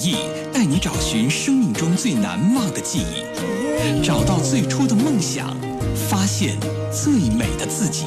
[0.00, 0.16] 音乐的名义，
[0.52, 5.54] 带你找寻生命中最难忘的记忆，找到最初的梦想，
[5.94, 6.56] 发现
[6.90, 8.06] 最美的自己。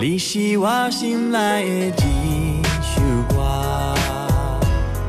[0.00, 3.94] 你是我心内的一首歌，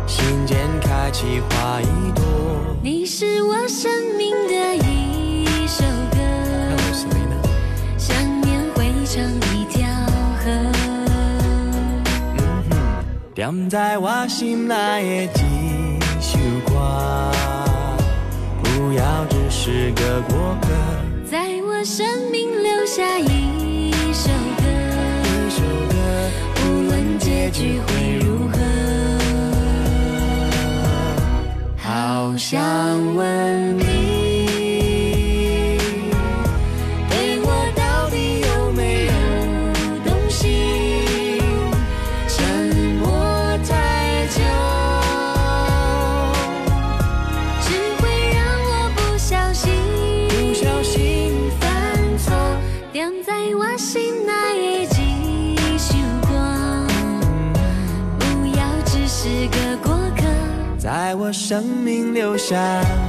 [0.05, 2.40] 心间开起花一朵。
[2.83, 6.17] 你是我生命的一首歌，
[7.95, 9.23] 想念汇成
[9.53, 9.87] 一条
[10.39, 10.49] 河。
[13.35, 17.31] 点在我心内的一首歌，
[18.63, 20.69] 不要只是个过客，
[21.29, 24.63] 在我生命留下一首歌，
[25.27, 25.93] 一首歌，
[26.65, 28.60] 无论结局会如何。
[32.31, 32.59] 好想
[33.13, 33.90] 问你，
[61.31, 63.00] 生命留下。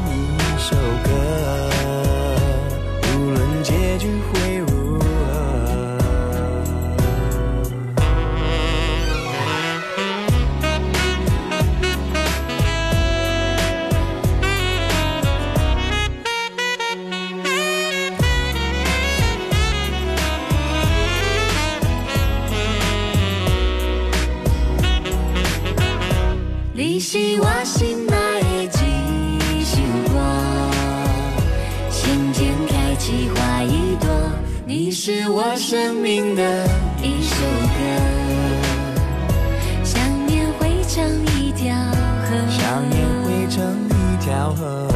[34.74, 36.66] 你是我生命的
[37.02, 37.44] 一首
[37.76, 37.84] 歌，
[39.84, 41.04] 想念汇成
[41.36, 42.30] 一条河。
[42.48, 44.91] 想念汇成一条河。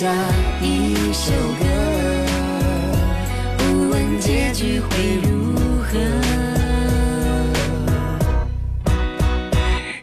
[0.00, 0.10] 下
[0.62, 1.30] 一首
[1.60, 1.64] 歌，
[3.58, 5.52] 不问结局会如
[5.82, 6.29] 何。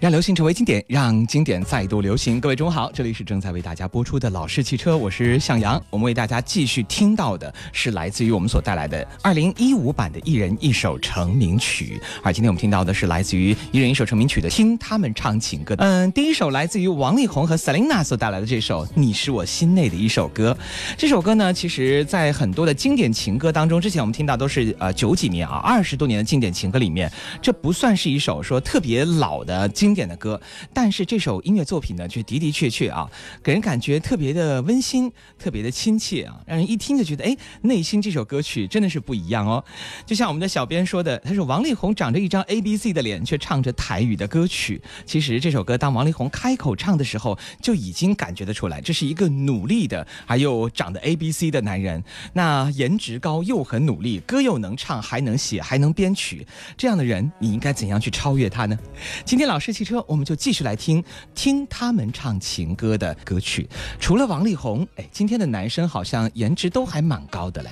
[0.08, 2.40] 让流行成为经典，让经典再度流行。
[2.40, 5.84] 各位中午好，这里是正在为大家播出的《老式汽车》，我是向阳。
[5.90, 15.76] 我们为大家继续听到的是来自于我们所带来的二零一五版的《一人一首成名曲》，而今天我们听到的是来自于《一人一首成名曲》的听他们唱情歌。
[15.80, 20.58] 嗯，第一首来自于王力宏和 Selina 所带来的这首《你是我心内的一首歌》。
[20.98, 27.12] 这首歌呢，其实在很多的经典情歌当中，之前我们听到都是呃九几年啊，二十多年的经典情歌里面，
[27.42, 30.40] 这不算是一首说特别老的经典的歌，
[30.72, 33.10] 但是这首音乐作品呢，却的的确确啊，
[33.42, 39.64] 给人感觉特别的温馨，特别的亲切啊，让人一听就觉得，哎，内心这首歌曲真的是不一样哦。
[40.06, 44.80] 就像我们的小编说的，他说王力宏长着一张 A B C 的脸，却唱着台语的歌曲。
[45.04, 52.04] 其实这首歌当王力宏开口唱的时候，就已经感觉得出来，这是一个努力的，还有长得 A B C 的男人。
[52.34, 56.46] 那颜值高又很努力，歌又能唱，还能写，还能编曲，
[56.78, 58.78] 这样的人，你应该怎样去超越他呢？
[59.26, 59.87] 今天老师汽车。
[59.88, 61.04] 车，我们就继续来听
[61.34, 63.68] 听他们唱情歌的歌曲。
[64.00, 67.70] 除了王力宏，哎，今天的男生好像颜值都还蛮高的嘞。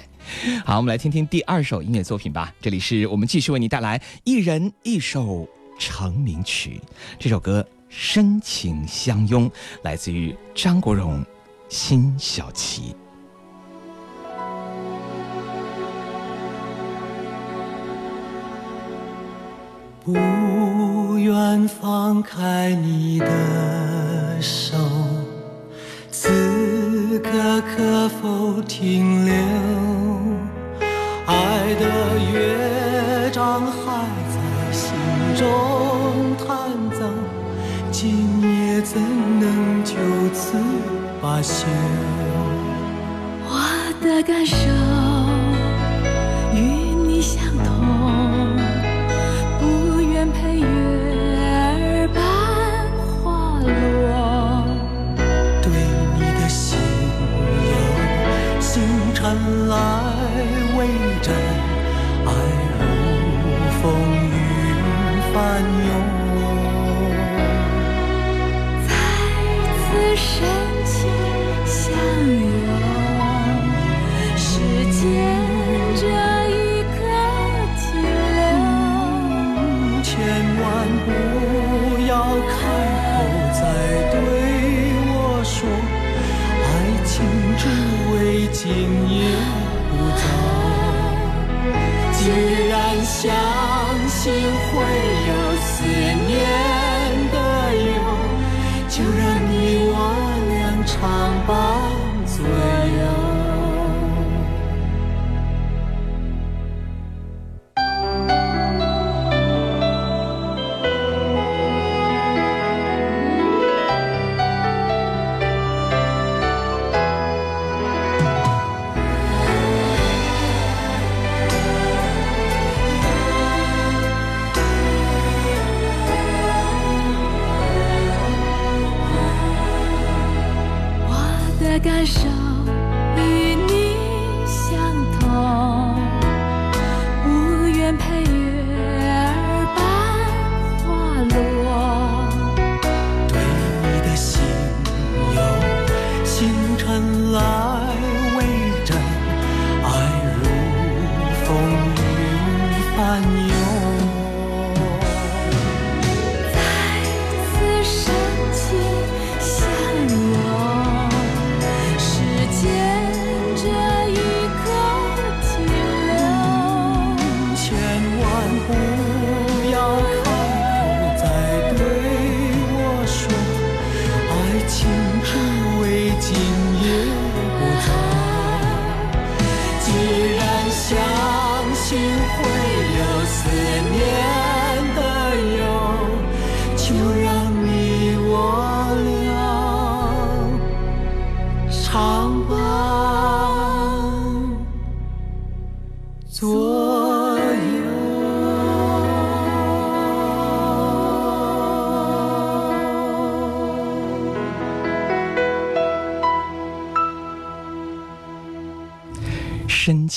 [0.66, 2.54] 好，我们来听听第二首音乐作品吧。
[2.62, 5.48] 这里是我们继续为你带来一人一首
[5.78, 6.80] 成名曲，
[7.20, 9.52] 这首歌深情相拥，
[9.84, 11.24] 来自于张国荣、
[11.68, 12.96] 辛晓琪。
[20.04, 20.14] 不
[21.16, 23.26] 不愿放开你的
[24.42, 24.76] 手，
[26.12, 27.32] 此刻
[27.62, 29.34] 可否停留？
[31.26, 31.86] 爱的
[32.34, 34.36] 乐章还在
[34.74, 34.94] 心
[35.38, 36.68] 中弹
[37.00, 37.08] 奏，
[37.94, 39.02] 今夜怎
[39.40, 39.96] 能就
[40.34, 40.58] 此
[41.22, 41.66] 罢休？
[43.48, 43.58] 我
[44.02, 44.58] 的感受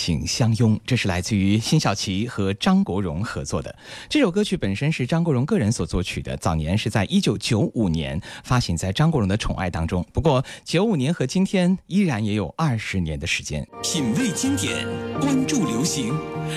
[0.09, 3.77] 深情相拥，这是来自于辛晓琪和张国荣合作的。
[4.09, 10.03] 这首歌曲本身是张国荣个人所作曲的，早年是在一九九五年发行在张国荣的《宠爱》当中。
[10.11, 13.69] 不过九五年和今天依然也有二十年的时间。
[13.83, 14.87] 品味经典，
[15.21, 16.15] 关注流行，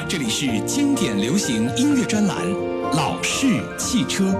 [0.07, 2.37] 这里是经典流行音乐专栏
[2.95, 4.31] 《老式汽车》。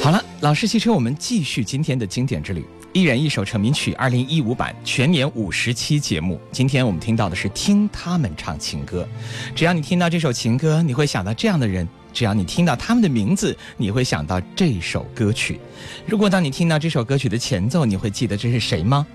[0.00, 2.64] 好了，老式汽车，我们继续今天的经典之旅。
[2.92, 6.40] 一人一首成名曲，二零一五版全年五十期节目。
[6.50, 9.06] 今天我们听到的是听他们唱情歌。
[9.54, 15.60] 只要你听到这首情歌，你会想到这样的人；只要你听到他们的名字，你会想到这首歌曲。
[16.04, 19.06] 如果当你听到这首歌曲的前奏，你会记得这是谁吗？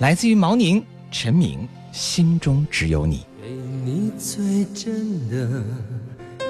[0.00, 1.60] 来自于毛宁、陈明，
[1.90, 3.20] 《心中只有你》。
[3.42, 5.64] 给你最真的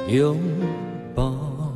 [0.08, 0.36] 拥
[1.14, 1.72] 抱，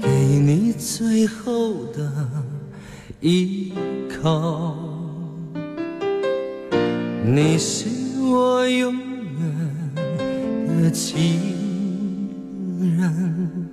[0.00, 2.10] 给你最后的
[3.20, 3.72] 依
[4.22, 4.76] 靠。
[7.24, 7.88] 你是
[8.20, 12.28] 我永远的情
[12.98, 13.68] 人，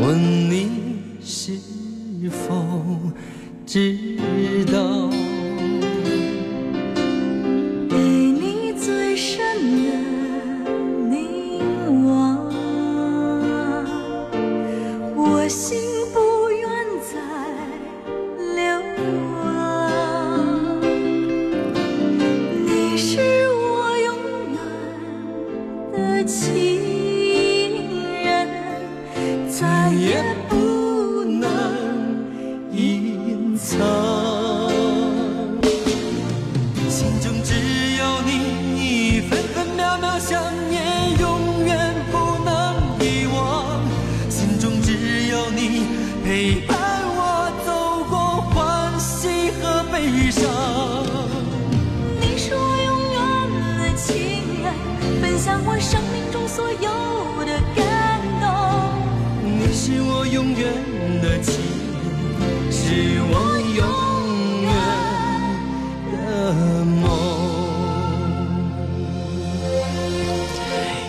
[0.00, 0.18] 问
[0.50, 0.68] 你
[1.22, 1.58] 是
[2.30, 2.64] 否
[3.66, 4.03] 知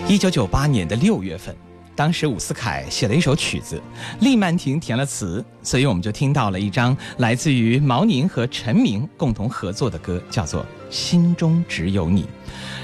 [0.08, 1.56] 一九九八年的六月份，
[1.96, 3.82] 当时伍思凯写了一首曲子，
[4.20, 12.22] 厉曼婷填了词，所以我们就听到了一张来自于毛宁和陈明共同合作的歌，叫做《心中只有你》。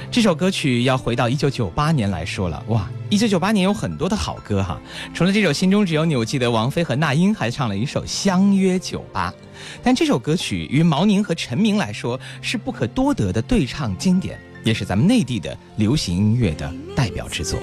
[0.09, 4.81] 这首歌曲要回到一九九八年来说了，哇，一九九八年有很多的好歌哈。
[5.13, 9.31] 除了这首《心中只有你》，我记得王菲和那英还唱了一首《相约酒吧》，
[9.83, 14.39] 但这首歌曲于毛宁和陈明来说是不可多得的对唱经典。
[14.63, 17.59] 也是咱们内地的流行音乐的代表之作。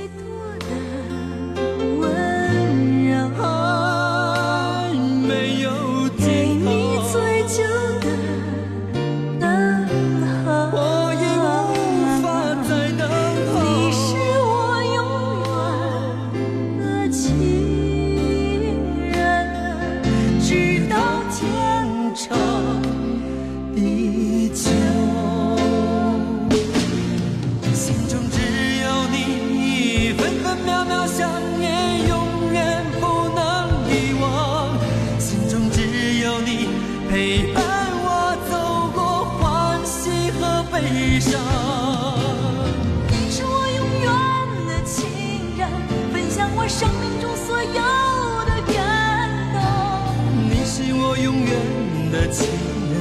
[52.31, 52.47] 情
[52.91, 52.95] 能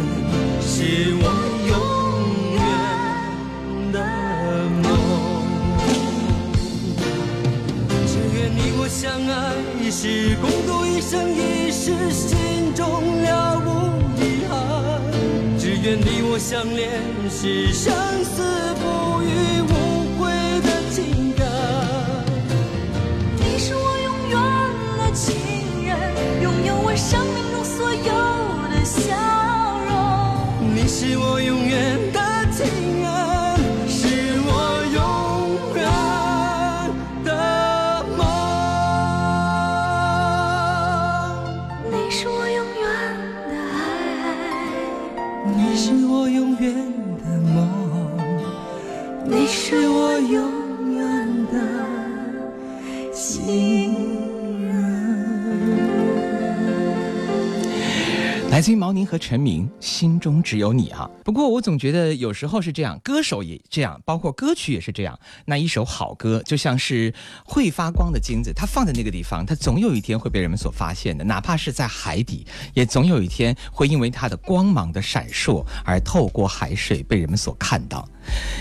[0.62, 1.24] 是我
[1.68, 1.72] 永
[2.56, 2.60] 远
[3.92, 3.96] 的
[4.84, 4.86] 梦，
[8.08, 9.32] 只愿你我相爱，
[9.92, 12.86] 是共度一生一世，心中
[13.22, 13.68] 了无
[14.22, 15.02] 遗憾，
[15.58, 17.94] 只愿你我相恋，是生
[18.24, 18.42] 死
[18.80, 19.07] 不。
[31.08, 31.67] 是我永
[58.68, 61.10] 金毛宁和陈明，心中只有你啊。
[61.24, 65.18] 不过我总觉得有时候是这样，歌手也这样，包括歌曲也是这样。
[65.46, 67.14] 那一首好歌就像是
[67.46, 71.24] 会发光的金子，它放在那个地方，它总有一天会被人们所发现的。
[71.24, 78.06] 哪怕是在海底，也总有一天会因为它的光芒的闪烁而透过海水被人们所看到。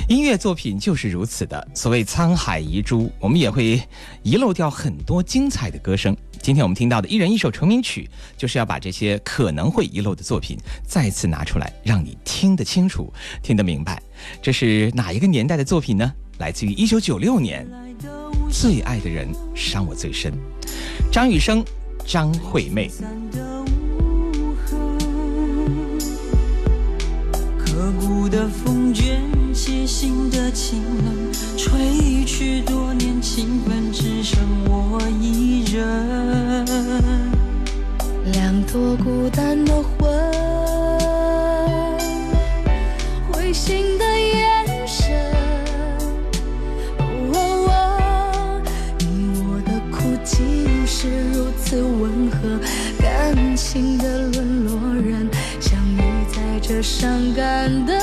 [0.09, 3.83] 音乐作品就是如此的，所谓沧海遗珠，我们也会
[4.23, 6.17] 遗漏掉很多精彩的歌声。
[6.47, 13.13] 今天我们听到的一人一首成名曲，就是要把这些可能会遗漏的作品再次拿出来，让你听得清楚、
[13.43, 14.01] 听得明白。
[14.41, 16.13] 这是哪一个年代的作品呢？
[16.39, 17.67] 来自于一九九六年，
[18.49, 19.27] 《最爱的人
[19.57, 20.31] 伤我最深》，
[21.11, 21.65] 张雨生、
[22.07, 22.89] 张惠妹。
[27.59, 29.21] 刻骨的风卷。
[29.57, 30.83] 写心的情，
[31.57, 34.39] 吹去多年情分，只剩
[34.69, 36.65] 我一人。
[38.33, 40.09] 两朵孤单的魂，
[43.31, 45.15] 灰心的眼神。
[48.99, 49.05] 你
[49.39, 50.37] 我的苦竟
[50.87, 52.61] 是如此温和，
[53.01, 55.29] 感情的沦落人，
[55.61, 56.01] 相遇
[56.33, 57.97] 在这伤感的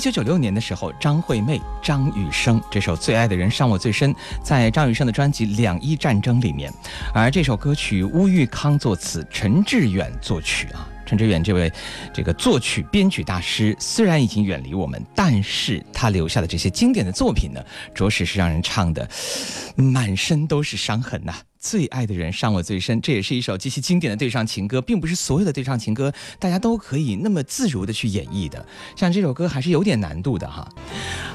[0.00, 6.72] 一九九六年的时候，张惠妹、张雨生这首《最爱的人伤我最深》在张雨生的专辑《两伊战争》里面，
[7.12, 10.88] 而这首歌曲乌玉康作词，陈志远作曲啊。
[11.04, 11.70] 陈志远这位
[12.14, 17.62] 这个作曲编曲大师虽然已经远离我们，但是他留下的这些经典的作品呢，
[17.94, 19.06] 着实是让人唱的
[19.76, 28.66] 满身都是伤痕呐、最爱的人伤我最深，这也是一首极其经典的对唱情歌，并不是所有的对唱情歌大家都可以那么自如的去演绎的。
[28.96, 30.66] 像这首歌还是有点难度的哈。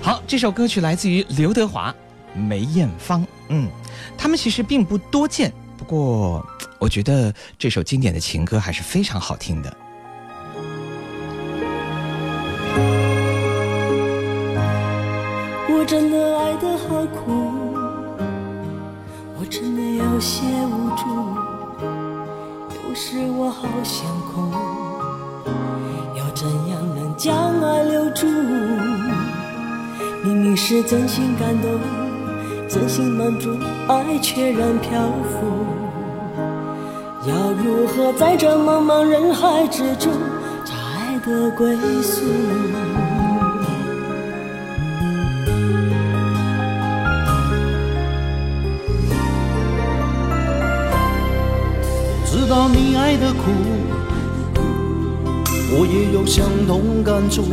[0.02, 1.94] 好，这首歌曲来自于刘德华、
[2.34, 3.70] 梅艳芳，嗯，
[4.18, 6.44] 他们其实并不多见，不过
[6.80, 9.78] 我觉得这首经典的情歌还是非常好听的。
[15.70, 17.25] 我真的爱的好苦，
[20.26, 21.06] 些无助，
[22.74, 24.42] 有时我好想哭，
[26.18, 28.26] 要怎样能将爱留住？
[30.24, 31.80] 明明是真心感动，
[32.68, 33.56] 真心满足，
[33.88, 35.46] 爱却然漂浮。
[37.30, 40.12] 要如何在这茫茫人海之中
[40.64, 42.24] 找爱的归宿？
[52.56, 53.52] 知道你爱的苦，
[55.74, 57.44] 我也有相同感触。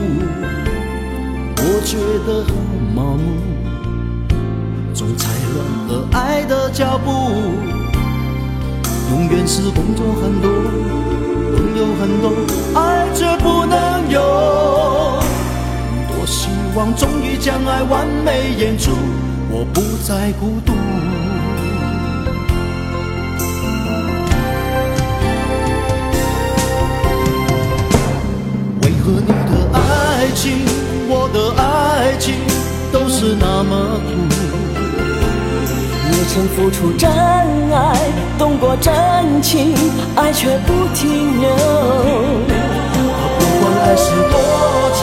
[1.57, 2.55] 我觉得很
[2.95, 3.35] 麻木，
[4.95, 7.11] 总踩乱了爱的脚步。
[9.11, 10.49] 永远是工作很多，
[11.51, 12.31] 朋友很多，
[12.81, 14.21] 爱却不能有。
[16.07, 18.93] 多希望终于将爱完美演出，
[19.51, 20.73] 我不再孤独。
[30.35, 30.64] 情，
[31.09, 32.35] 我的爱情
[32.92, 34.11] 都是那么苦？
[36.11, 37.97] 也曾付出真爱，
[38.38, 38.92] 动过真
[39.42, 39.75] 情，
[40.16, 41.51] 爱却不停留。
[43.38, 44.35] 不管爱是多
[44.95, 45.01] 情，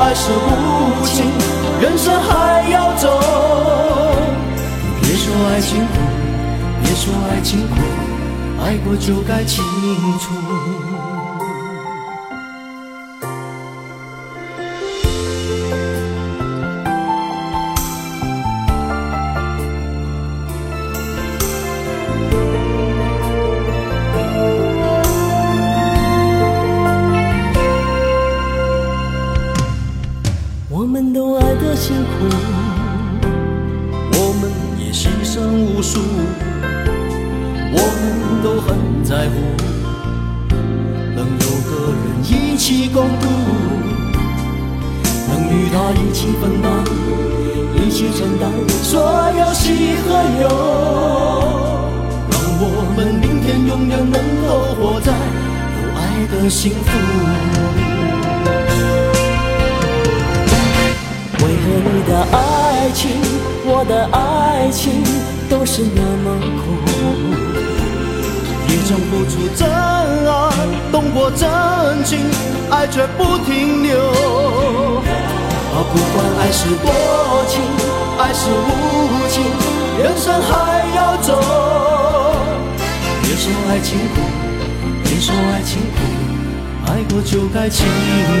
[0.00, 1.24] 爱是无情，
[1.80, 3.08] 人生还要走。
[5.00, 5.94] 别说爱情苦，
[6.82, 7.76] 别说爱情苦，
[8.62, 9.64] 爱过就该清
[10.18, 10.77] 楚。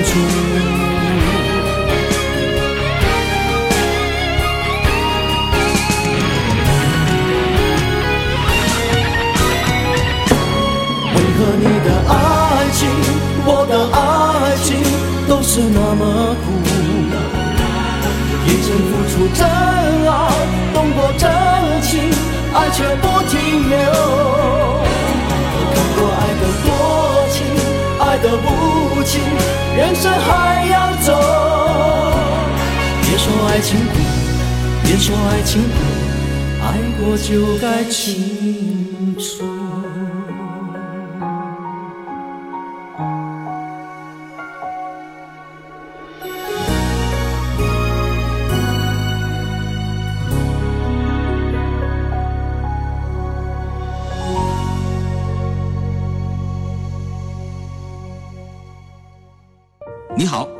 [0.08, 0.14] 为
[11.36, 12.12] 何你的爱
[12.72, 12.80] 情，
[13.44, 13.96] 我的爱
[14.64, 14.66] 情
[15.28, 16.02] 都是那么
[16.42, 16.46] 苦，
[18.46, 19.40] 也曾付出真
[20.08, 20.12] 爱，
[20.72, 21.22] 动过真
[21.82, 21.92] 情，
[22.54, 23.36] 爱却不停
[23.68, 23.76] 留。
[28.22, 29.20] 的无情，
[29.76, 31.12] 人生还要走。
[33.02, 33.92] 别说爱情苦，
[34.82, 35.68] 别说爱情苦，
[36.62, 36.66] 爱
[36.98, 38.37] 过就该清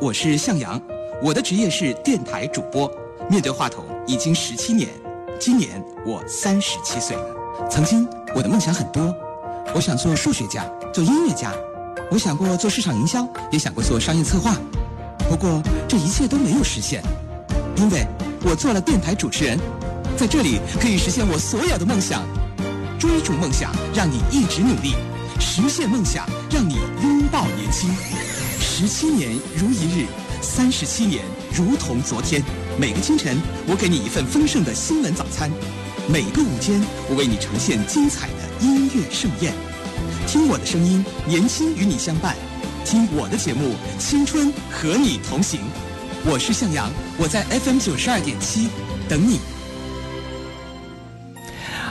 [0.09, 0.81] 我是向阳，
[1.21, 2.91] 我的职业是电台主播，
[3.29, 4.89] 面对话筒已经十七年，
[5.39, 7.69] 今年我三十七岁了。
[7.69, 9.15] 曾经我的梦想很多，
[9.75, 11.53] 我想做数学家，做音乐家，
[12.09, 14.57] 我想过做市场营销，也想过做商业策划，
[15.29, 17.03] 不过这一切都没有实现，
[17.75, 18.03] 因为
[18.43, 19.59] 我做了电台主持人，
[20.17, 22.23] 在这里可以实现我所有的梦想。
[22.97, 24.95] 追逐梦想，让你一直努力；
[25.39, 27.91] 实现梦想，让你拥抱年轻。
[28.79, 30.05] 十七年如一日，
[30.41, 31.21] 三十七年
[31.53, 32.41] 如同昨天。
[32.79, 33.37] 每个清晨，
[33.67, 35.49] 我给你一份丰盛的新闻早餐；
[36.07, 39.53] 每个午间，我为你呈现精彩的音乐盛宴。
[40.25, 42.33] 听我的声音，年轻与你相伴；
[42.85, 45.59] 听我的节目，青春和你同行。
[46.23, 48.69] 我是向阳，我在 FM 九十二点七
[49.09, 49.41] 等你。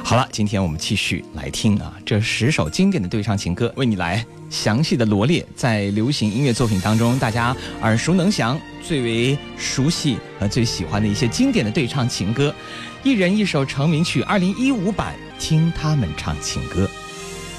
[0.08, 12.54] 好了，今天我们继续来听啊，这十首经典的对唱情歌，为你来详细的罗列在流行音乐作品当中大家耳熟能详、最为熟悉和最喜欢的一些经典的对唱情歌，
[13.02, 16.88] 一人一首成名曲，二零一五版，听他们唱情歌。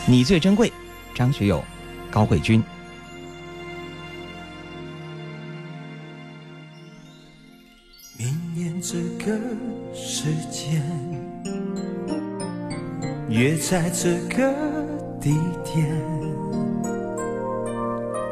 [0.07, 0.73] 你最珍贵，
[1.13, 1.63] 张学友、
[2.09, 2.63] 高慧君。
[8.17, 9.39] 明年这个
[9.93, 10.58] 时间。
[13.29, 14.51] 约在这个
[15.21, 15.87] 地点，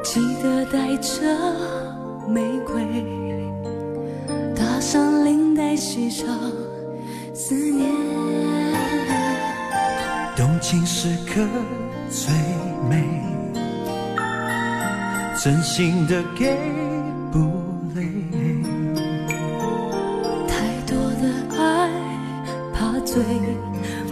[0.03, 1.21] 记得带着
[2.27, 2.83] 玫瑰，
[4.55, 6.27] 打上领带，系上
[7.31, 7.87] 思念。
[10.35, 11.47] 动情时刻
[12.09, 12.33] 最
[12.89, 13.03] 美，
[15.43, 16.57] 真心的给
[17.31, 17.37] 不
[17.93, 18.03] 累。
[20.47, 21.91] 太多的爱，
[22.73, 23.23] 怕醉。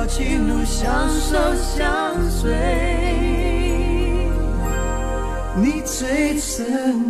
[0.00, 1.36] 这条情路相守
[1.76, 2.50] 相随，
[5.56, 7.09] 你最珍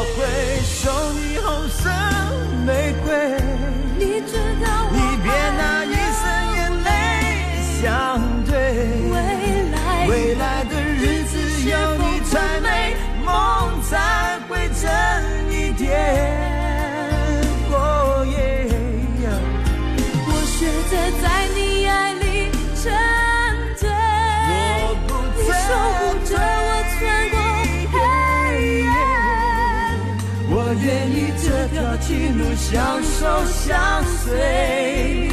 [33.67, 35.29] 相随，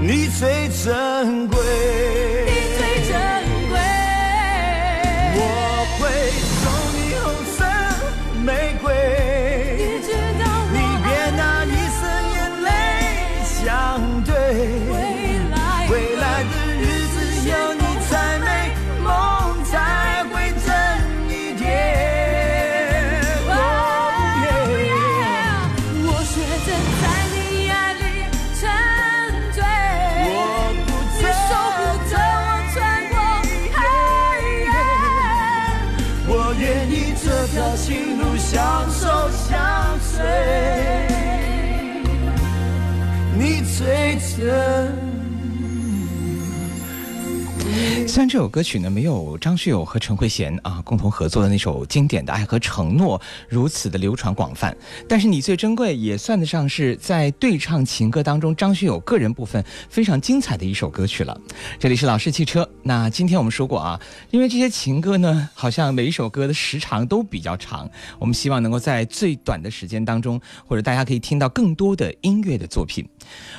[0.00, 2.29] 你最珍贵。
[48.30, 54.72] 这首歌曲呢没有张学友和陈慧娴啊共同合作的那首经典的《爱和承诺》如此的流传广泛，
[55.08, 61.36] 但是《你最珍贵》也算得上是在对唱情歌当中张学友个人部分非常精彩的一首歌曲了。
[61.76, 67.90] 这里是老式汽车，那今天我们说过啊，因为这些情歌呢，好像每一首歌的时长都比较长，
[68.20, 73.04] 我们希望能够在最短的时间当中，或者大家可以听到更多的音乐的作品。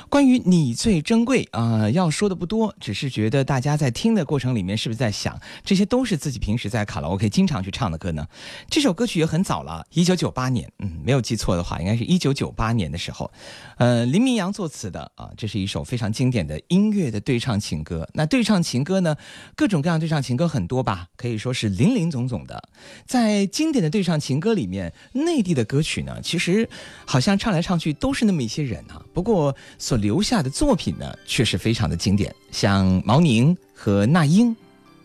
[0.08, 8.26] 关于你最珍贵啊、要说的不多，只是觉得大家在听的过程里面是不是在想，这些都是自己平时在卡拉 OK 经常去唱的歌呢？
[8.68, 13.30] 这首歌曲也很早了，一九九八年，嗯，没有记错的话，应该是一九九八年的时候，
[13.78, 18.08] 呃，林明阳作词的啊，这是一首非常经典的音乐的对唱情歌。
[18.14, 19.16] 那对唱情歌呢，
[19.56, 22.68] 各种各样对唱情歌很多吧，可以说是林林总总的。
[23.06, 26.68] 在经典的对唱情歌里面，内地的歌曲呢，其实
[27.06, 34.54] 好像唱来唱去都是那么一些人啊，不过所留下的作品呢，却是非常的经典，像毛宁和那英。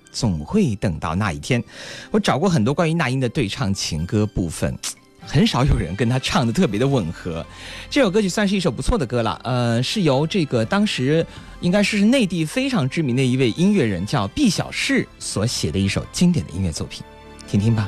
[0.09, 1.63] 总会等到那一天。
[2.09, 4.75] 我找过很多关于那英的对唱情歌部分，
[5.21, 7.45] 很少有人跟她唱的特别的吻合。
[7.87, 11.23] 这首歌曲算是一首不错的歌了，呃，是由这个当时
[11.61, 17.03] 应该是内地非常知名的一位音乐人叫毕小世所写的一首经典的音乐作品，
[17.47, 17.87] 听听吧。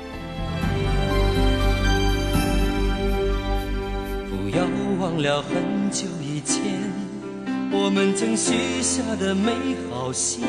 [4.29, 4.67] 不要
[4.99, 6.05] 忘了很久
[6.49, 6.63] 前，
[7.71, 9.51] 我们曾许下的美
[9.87, 10.41] 好心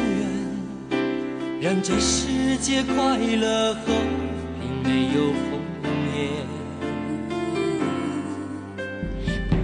[0.91, 0.99] 愿，
[1.61, 3.93] 让这世界快乐和
[4.59, 5.61] 平，没有红
[6.17, 6.19] 叶。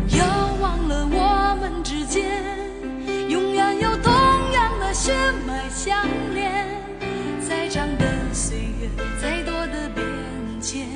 [0.06, 0.26] 不要
[0.60, 2.22] 忘了我们之间，
[3.30, 4.12] 永远有同
[4.52, 5.14] 样的血
[5.46, 6.66] 脉相连。
[7.48, 8.90] 再长的岁月，
[9.22, 10.04] 再多的变
[10.60, 10.86] 迁，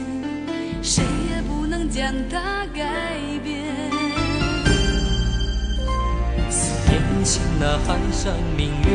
[0.83, 3.10] 谁也不能将它改
[7.31, 8.91] 年前那海上明月，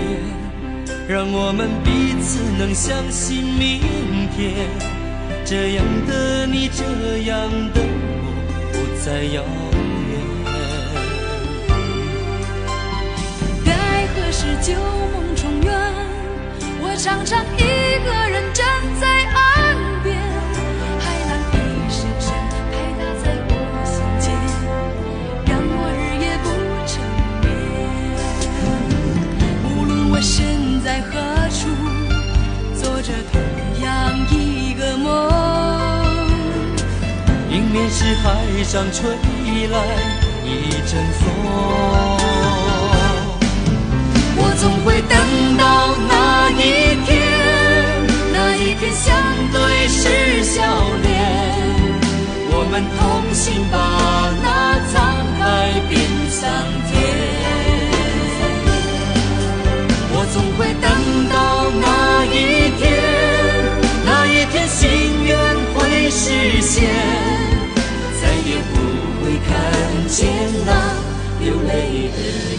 [1.07, 3.79] 让我们彼此能相信明
[4.35, 4.67] 天。
[5.45, 6.83] 这样的你，这
[7.29, 8.25] 样的我，
[8.73, 9.41] 不再遥
[10.09, 10.19] 远。
[13.63, 13.71] 该
[14.07, 14.73] 何时旧
[15.13, 15.71] 梦重圆？
[16.81, 17.59] 我常常一
[18.03, 18.65] 个人站
[18.99, 19.14] 在
[37.75, 39.09] 面是海上吹
[39.67, 39.77] 来
[40.45, 41.27] 一阵风。
[44.37, 45.13] 我总会等
[45.57, 47.11] 到那一天，
[48.31, 49.11] 那一天相
[49.51, 49.59] 对
[49.89, 50.63] 是笑
[51.03, 51.11] 脸，
[52.47, 52.97] 我们同
[53.33, 53.75] 心把
[54.41, 54.95] 那沧
[55.37, 55.43] 海
[55.89, 56.39] 变桑
[56.87, 56.93] 田。
[60.13, 60.87] 我总会等
[61.27, 61.35] 到
[61.81, 61.83] 那
[62.23, 62.81] 一天，
[64.05, 64.79] 那一天心
[65.25, 65.35] 愿
[65.75, 66.87] 会实现，
[70.15, 70.25] 见
[70.65, 70.71] 那
[71.41, 72.54] 流泪的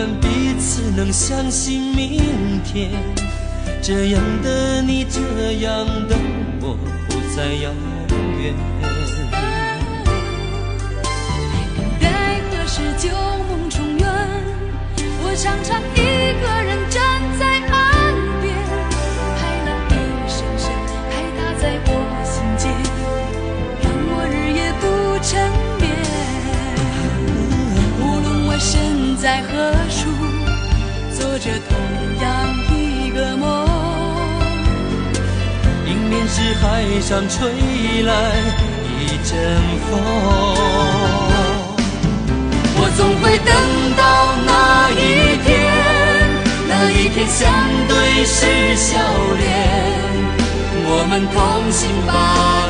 [0.00, 2.90] 们彼此能相信明天。
[3.82, 5.20] 这样的你，这
[5.60, 6.16] 样的
[6.62, 6.74] 我，
[7.08, 7.70] 不再遥
[8.40, 8.54] 远。
[12.00, 13.10] 待何时旧
[13.48, 14.08] 梦重圆？
[15.22, 15.96] 我常常一
[16.40, 16.98] 个人站
[17.38, 17.78] 在岸
[18.40, 18.56] 边，
[19.36, 19.92] 海浪一
[20.26, 20.64] 声声
[21.10, 21.88] 拍打在我
[22.24, 22.72] 心间，
[23.82, 24.82] 让我日夜不
[25.22, 25.28] 沉
[25.78, 25.84] 眠。
[28.00, 29.74] 无论我身在何，
[31.40, 31.74] 着同
[32.20, 32.28] 样
[32.70, 33.66] 一个梦。
[35.86, 38.12] 迎面是海上吹来
[39.00, 39.32] 一阵
[39.88, 39.98] 风，
[42.76, 43.48] 我总会等
[43.96, 44.50] 到那
[44.90, 45.00] 一
[45.46, 45.48] 天，
[46.68, 47.48] 那一天相
[47.88, 48.98] 对是笑
[49.38, 49.48] 脸，
[50.84, 51.38] 我们同
[51.72, 52.10] 心把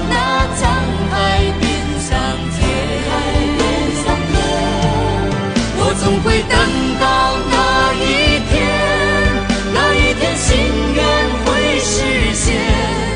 [0.09, 0.62] 那沧
[1.11, 1.12] 海
[1.59, 2.09] 变桑
[2.54, 2.61] 田。
[5.83, 6.54] 我总会等
[7.00, 7.04] 到
[10.51, 10.59] 心
[10.95, 11.05] 愿
[11.45, 13.10] 会实现。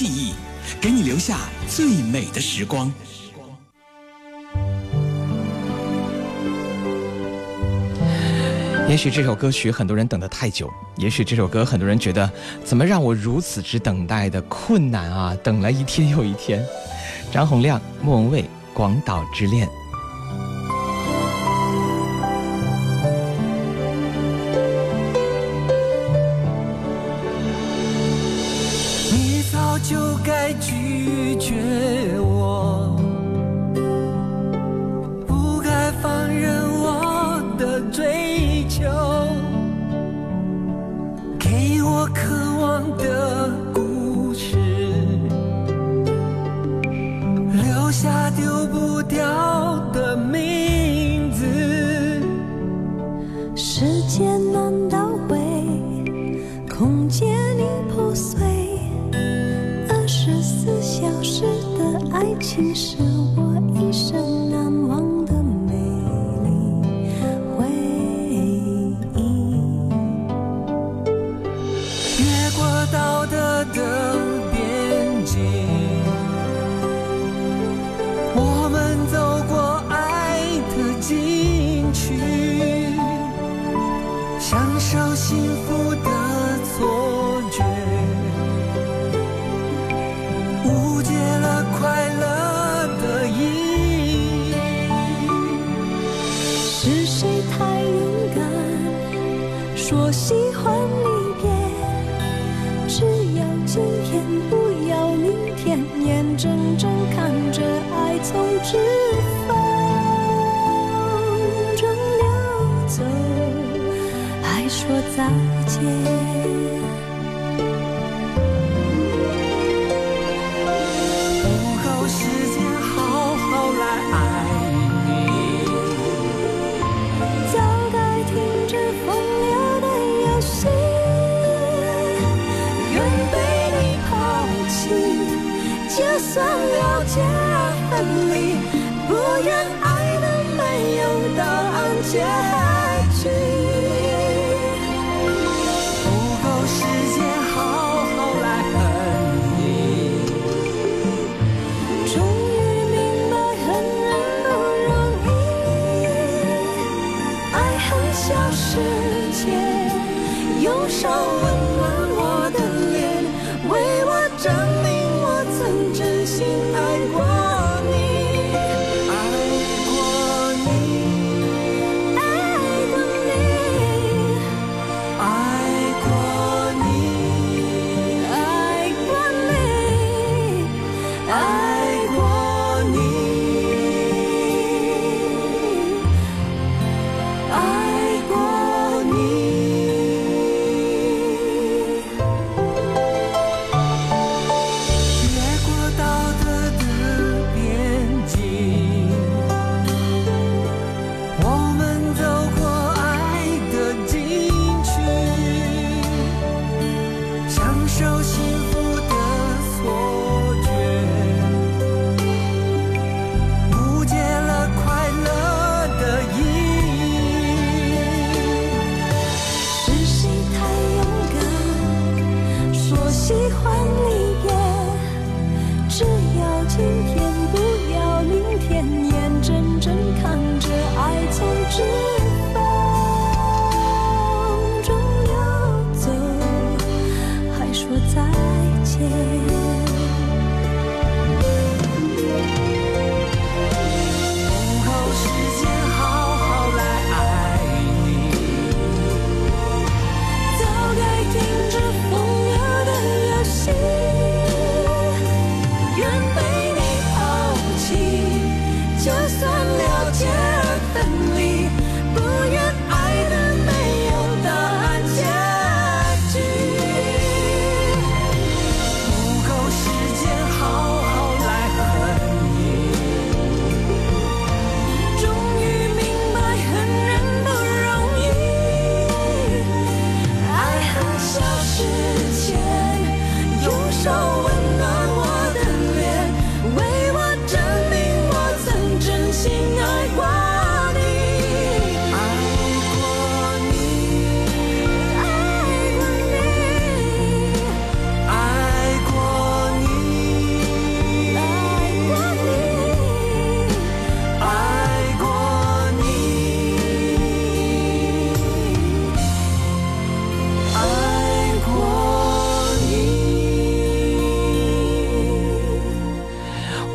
[0.00, 0.32] 记忆，
[0.80, 2.90] 给你留下最美的时光。
[8.88, 12.30] 也许这首歌曲很多人等得太久，也许这首歌很多人觉得
[12.64, 16.64] 怎么让我如此之等待的困难啊，等了一天又一天。
[17.30, 19.68] 张洪亮、莫文蔚《广岛之恋》。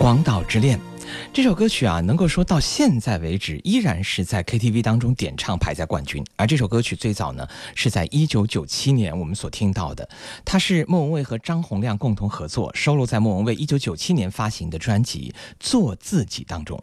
[0.06, 0.80] 广岛之恋。
[1.36, 6.24] 这首歌曲啊，能够说到现在为止，依然是在 KTV 当中点唱排在冠军。
[6.38, 10.08] 而这首歌曲最早呢，是在一九九七年我们所听到的，
[10.46, 16.82] 它是莫文蔚和张洪亮共同合作，收录在莫文蔚一九九七年发行的专辑《做自己》当中。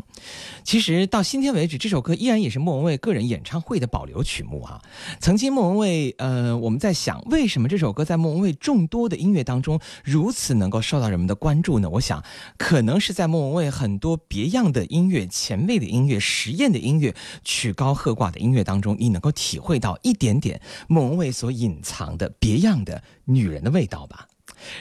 [0.62, 4.82] 其实到今天为止，这首歌依然也是莫文蔚个人演唱会的保留曲目啊。
[5.18, 11.88] 曾经莫文蔚，呃，我们在想，为什么这首歌在莫文蔚众多的音乐当中如此能够受到人们的关注呢？
[11.88, 12.22] 我想，
[12.58, 14.41] 可能是在莫文蔚很多别。
[14.42, 17.14] 别样的音乐、前卫的音乐、实验的音乐、
[17.44, 24.26] 曲高和寡的音乐当中，你能够体会到一点点莫文蔚所隐藏的别样的女人的味道吧？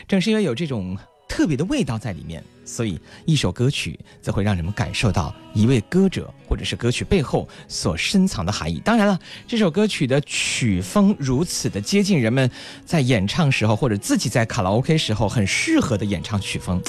[0.08, 0.98] 正是因为有这种
[1.30, 8.82] 特别的味道在里面，所以一首歌曲则会让人们感受到一位歌者或者是歌曲背后所深藏的含义。
[8.84, 12.50] 当然了，这首歌曲的曲风如此的接近人们
[12.84, 16.82] 在演唱时候或者自己在卡拉 OK 时候很适合的演唱曲风。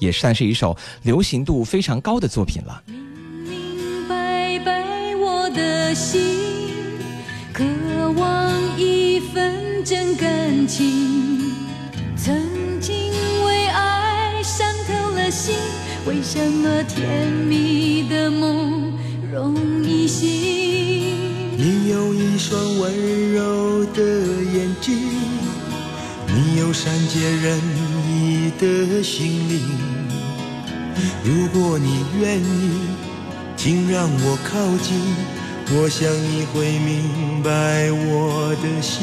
[0.00, 2.82] 也算是一首流行度非常高的作品了。
[2.86, 2.98] 明
[3.76, 6.20] 明白白我的心，
[7.52, 7.62] 渴
[8.16, 11.38] 望一份真感情。
[12.16, 12.34] 曾
[12.80, 13.12] 经
[13.46, 15.54] 为爱伤透了心，
[16.06, 18.92] 为什么甜蜜的梦
[19.32, 20.28] 容易醒？
[21.56, 24.98] 你有一双温柔的眼睛，
[26.26, 27.58] 你有善解人
[28.08, 29.89] 意的心灵。
[31.24, 32.88] 如果你愿意，
[33.56, 34.98] 请让我靠近，
[35.72, 38.96] 我想你会明白我的心。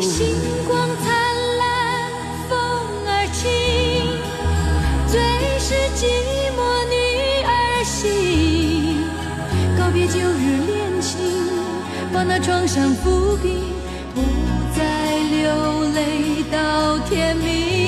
[0.00, 0.34] 星
[0.66, 1.12] 光灿
[1.58, 1.62] 烂，
[2.48, 2.56] 风
[3.06, 3.40] 儿轻，
[5.10, 5.14] 最
[5.58, 6.00] 是寂
[6.56, 6.94] 寞女
[7.44, 7.50] 儿
[7.84, 9.04] 心。
[9.76, 11.18] 告别旧日恋情，
[12.12, 13.74] 把那创伤抚平，
[14.14, 14.22] 不
[14.76, 14.80] 再
[15.30, 17.81] 流泪到天明。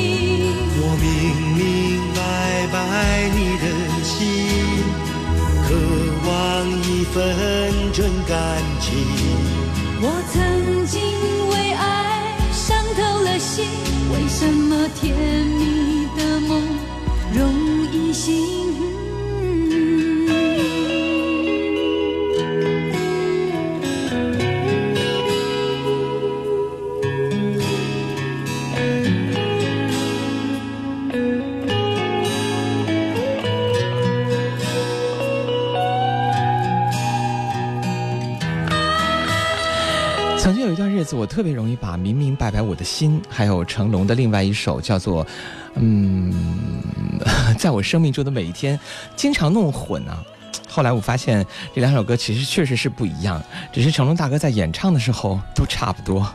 [2.95, 3.67] 爱你的
[4.05, 4.23] 心，
[5.67, 5.69] 渴
[6.29, 6.31] 望
[6.83, 7.13] 一份
[7.93, 8.33] 真感
[8.81, 8.87] 情。
[10.01, 11.03] 我曾经
[11.49, 13.67] 为爱伤透了心，
[14.13, 15.13] 为什么甜
[15.45, 16.63] 蜜的梦
[17.33, 17.43] 容
[17.93, 18.54] 易醒？
[41.13, 45.27] 我特别容易把明明白白我的心，还有成龙的另外一首叫做，
[45.75, 46.33] 嗯，
[47.59, 48.79] 在我生命中的每一天，
[49.17, 50.23] 经常弄混啊。
[50.69, 51.45] 后来我发现
[51.75, 53.43] 这两首歌其实确实是不一样，
[53.73, 56.27] 只是成龙大哥在演唱的时候都差不多。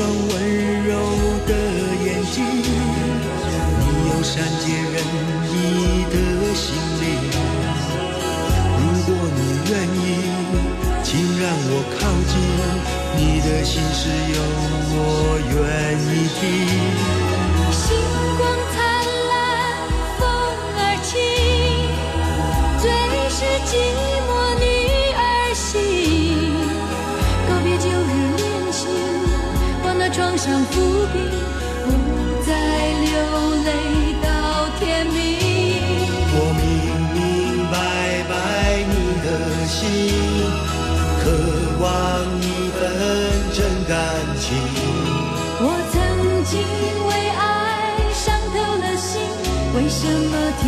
[0.00, 0.32] 双温
[0.86, 0.90] 柔
[1.46, 1.52] 的
[2.06, 4.96] 眼睛，你有善解人
[5.44, 5.52] 意
[6.08, 6.14] 的
[6.54, 6.64] 心
[7.02, 7.04] 灵。
[8.80, 9.38] 如果你
[9.68, 10.00] 愿意，
[11.02, 12.32] 请让我靠近，
[13.14, 14.40] 你的心事有
[14.96, 14.96] 我
[15.52, 15.60] 愿
[16.00, 16.42] 意听。
[17.70, 17.84] 星
[18.38, 18.40] 光
[18.72, 18.80] 灿
[19.28, 19.36] 烂，
[20.18, 20.22] 风
[20.78, 21.12] 儿轻，
[22.80, 22.88] 最
[23.28, 23.70] 是寂
[30.72, 30.76] 不
[31.12, 31.14] 必，
[31.86, 31.88] 不
[32.46, 32.48] 再
[33.04, 33.10] 流
[33.64, 33.68] 泪
[34.22, 34.26] 到
[34.78, 35.16] 天明。
[36.32, 36.62] 我明
[37.14, 37.18] 明
[37.70, 37.74] 白
[38.28, 38.32] 白
[38.90, 38.92] 你
[39.24, 39.26] 的
[39.66, 39.78] 心，
[41.20, 41.22] 渴
[41.80, 41.84] 望
[42.40, 42.44] 一
[42.76, 42.80] 份
[43.52, 43.58] 真
[43.88, 43.90] 感
[44.38, 44.46] 情。
[45.62, 45.94] 我曾
[46.44, 46.52] 经
[47.08, 47.40] 为爱
[48.14, 49.20] 伤透了心，
[49.74, 50.00] 为什
[50.30, 50.64] 么天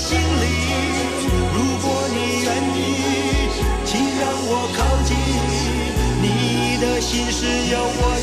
[0.00, 0.44] 心里。
[1.54, 2.80] 如果你愿意
[3.84, 5.10] 请让我靠近。
[6.22, 8.19] 你的心事有我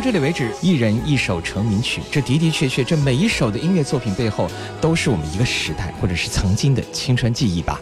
[0.00, 4.48] 到这里为止，一人一首成名曲，这的的确确，这每一首的音乐作品背后，
[4.80, 7.78] 都是我们一个时代或者是曾经的青春记忆吧。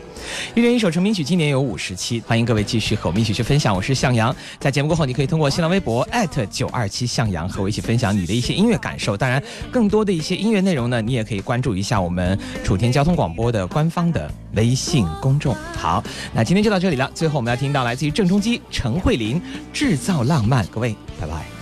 [0.52, 3.72] 一人一首成名曲，今年有五十期，欢迎各位继续和我们一起去分享。
[3.72, 6.04] 我是向阳，在节目过后，你可以通过新浪微博
[6.50, 9.16] 九二七向阳和我一起分享你的一些音乐感受。
[9.16, 9.40] 当然，
[9.70, 15.54] 更多的一些音乐内容呢，你也可以关注一下我们楚天交通广播的官方的微信公众。
[15.76, 16.02] 好，
[16.34, 17.08] 那今天就到这里了。
[17.14, 19.40] 最后我们要听到来自于郑中基、陈慧琳
[19.72, 21.57] 《制造浪漫》，各位，拜拜。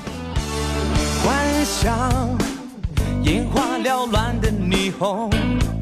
[1.87, 2.37] 让
[3.23, 5.31] 眼花缭乱的霓虹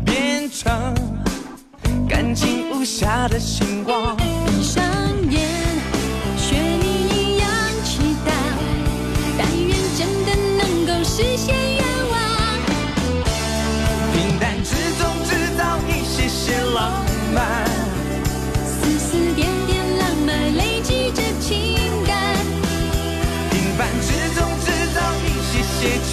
[0.05, 0.71] 变成。
[2.07, 4.85] 干净无瑕的星光，闭上
[5.31, 5.49] 眼，
[6.37, 7.49] 学你一样
[7.83, 8.33] 祈祷，
[9.39, 11.83] 但愿真的能够实现愿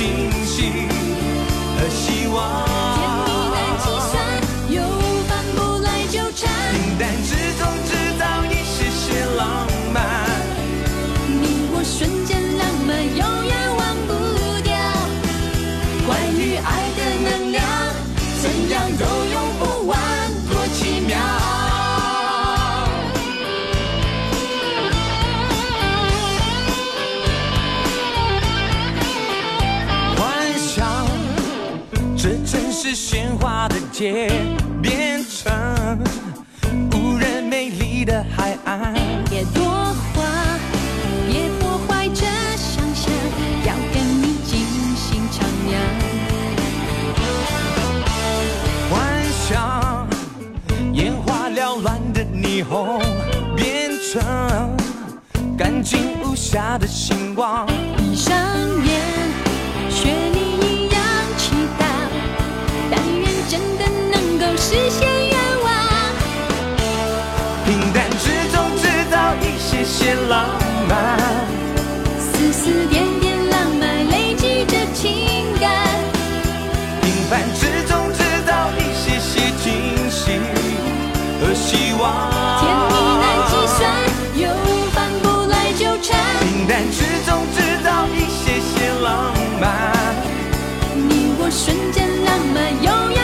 [0.01, 0.87] 些惊喜
[1.77, 2.80] 和希望。
[33.91, 34.31] 街
[34.81, 35.51] 变成
[36.93, 38.93] 无人美丽的海岸，
[39.29, 39.63] 别多
[40.13, 40.23] 话，
[41.27, 42.25] 别破坏这
[42.57, 43.13] 想象，
[43.65, 44.65] 要跟你尽
[44.95, 45.39] 兴徜
[45.69, 45.71] 徉。
[48.89, 48.93] 幻
[49.47, 50.07] 想
[50.93, 52.99] 眼花缭乱的霓虹
[53.55, 54.21] 变成
[55.57, 57.67] 干净无瑕的星光，
[57.97, 58.35] 闭上
[58.85, 58.90] 眼，
[64.71, 65.69] 实现愿望，
[67.65, 70.47] 平淡之中制造一些些浪
[70.87, 71.19] 漫，
[72.17, 75.69] 丝丝点点浪漫累积着情感，
[77.01, 80.39] 平凡之中制造一些些惊喜
[81.41, 83.77] 和希望，甜蜜难计算，
[84.35, 84.47] 又
[84.93, 89.91] 反不来纠缠，平淡之中制造一些些浪漫，
[90.95, 93.20] 你我瞬间浪漫永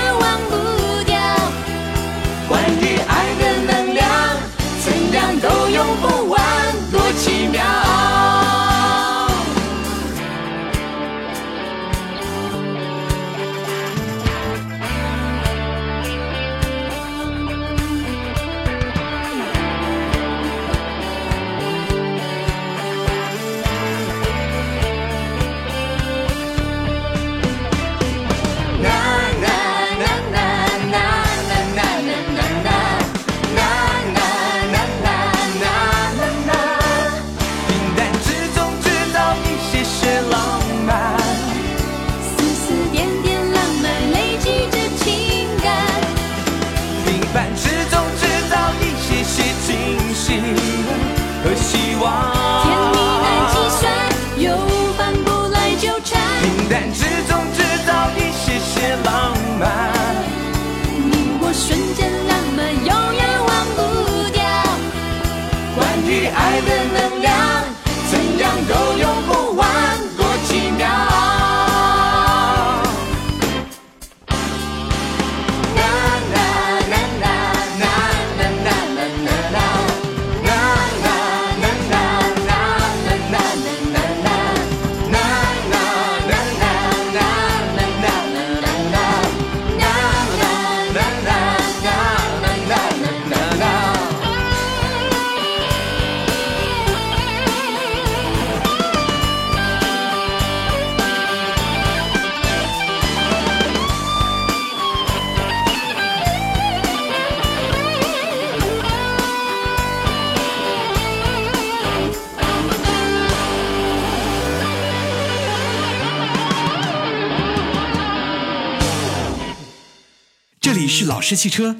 [121.27, 121.75] 是汽车，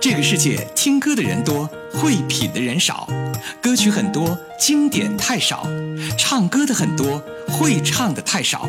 [0.00, 3.06] 这个世界听歌的人多，会品的人少，
[3.60, 5.68] 歌曲很多，经典太少，
[6.16, 8.66] 唱歌的很多，会唱的太少，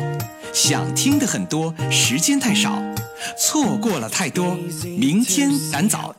[0.52, 2.82] 想听的很多，时间太少，
[3.38, 4.58] 错过了太多，
[4.98, 6.14] 明天赶早。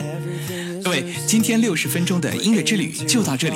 [0.84, 3.56] 各位，今天六十分钟的音乐之旅就到这里。